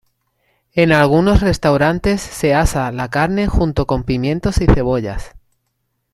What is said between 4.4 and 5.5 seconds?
y cebollas.